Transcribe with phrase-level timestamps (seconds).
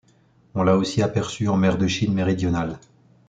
[0.55, 2.79] On l'a aussi aperçu en mer de Chine méridionale.